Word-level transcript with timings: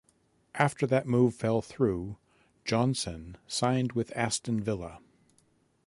After 0.55 0.87
that 0.87 1.05
move 1.07 1.35
fell 1.35 1.61
through, 1.61 2.17
Johnsen 2.65 3.35
signed 3.45 3.91
with 3.91 4.11
Aston 4.17 4.59
Villa. 4.59 4.97